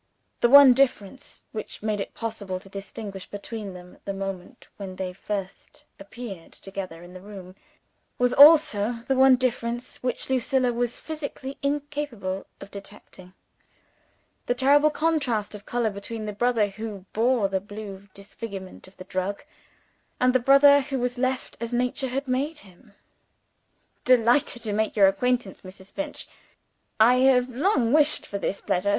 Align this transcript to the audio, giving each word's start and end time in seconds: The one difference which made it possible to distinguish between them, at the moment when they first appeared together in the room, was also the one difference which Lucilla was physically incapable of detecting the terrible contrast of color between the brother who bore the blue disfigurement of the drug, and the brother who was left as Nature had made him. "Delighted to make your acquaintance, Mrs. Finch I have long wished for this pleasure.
The 0.39 0.49
one 0.49 0.73
difference 0.73 1.43
which 1.51 1.83
made 1.83 1.99
it 1.99 2.15
possible 2.15 2.59
to 2.59 2.67
distinguish 2.69 3.29
between 3.29 3.75
them, 3.75 3.93
at 3.93 4.05
the 4.05 4.15
moment 4.15 4.67
when 4.77 4.95
they 4.95 5.13
first 5.13 5.83
appeared 5.99 6.53
together 6.53 7.03
in 7.03 7.13
the 7.13 7.21
room, 7.21 7.55
was 8.17 8.33
also 8.33 8.93
the 9.07 9.15
one 9.15 9.35
difference 9.35 10.01
which 10.01 10.27
Lucilla 10.27 10.73
was 10.73 10.99
physically 10.99 11.59
incapable 11.61 12.47
of 12.59 12.71
detecting 12.71 13.35
the 14.47 14.55
terrible 14.55 14.89
contrast 14.89 15.53
of 15.53 15.67
color 15.67 15.91
between 15.91 16.25
the 16.25 16.33
brother 16.33 16.69
who 16.69 17.05
bore 17.13 17.47
the 17.47 17.61
blue 17.61 18.07
disfigurement 18.15 18.87
of 18.87 18.97
the 18.97 19.03
drug, 19.03 19.43
and 20.19 20.33
the 20.33 20.39
brother 20.39 20.81
who 20.81 20.97
was 20.97 21.19
left 21.19 21.57
as 21.61 21.71
Nature 21.71 22.07
had 22.07 22.27
made 22.27 22.57
him. 22.65 22.95
"Delighted 24.03 24.63
to 24.63 24.73
make 24.73 24.95
your 24.95 25.07
acquaintance, 25.07 25.61
Mrs. 25.61 25.91
Finch 25.91 26.27
I 26.99 27.17
have 27.17 27.49
long 27.49 27.93
wished 27.93 28.25
for 28.25 28.39
this 28.39 28.61
pleasure. 28.61 28.89